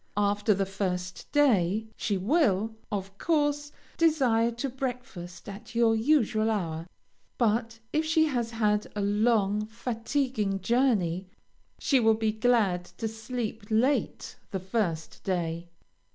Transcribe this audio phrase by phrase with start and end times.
[0.17, 6.87] After the first day, she will, of course, desire to breakfast at your usual hour,
[7.37, 11.27] but if she has had a long, fatiguing journey,
[11.77, 15.69] she will be glad to sleep late the first day.